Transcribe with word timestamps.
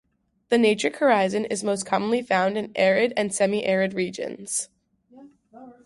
The 0.49 0.55
natric 0.55 0.95
horizon 0.95 1.45
is 1.45 1.63
most 1.63 1.85
commonly 1.85 2.23
found 2.23 2.57
in 2.57 2.71
arid 2.75 3.13
and 3.15 3.29
semiarid 3.29 3.93
regions. 3.93 4.67